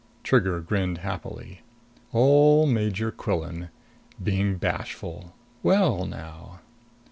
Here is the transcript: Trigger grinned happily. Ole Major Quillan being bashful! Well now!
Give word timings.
Trigger 0.23 0.61
grinned 0.61 0.97
happily. 0.97 1.61
Ole 2.11 2.65
Major 2.65 3.11
Quillan 3.11 3.69
being 4.23 4.57
bashful! 4.57 5.35
Well 5.61 6.07
now! 6.07 6.61